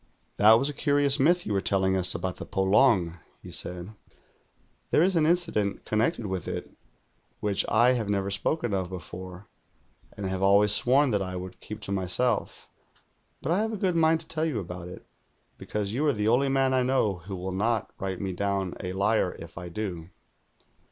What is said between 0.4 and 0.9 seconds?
was a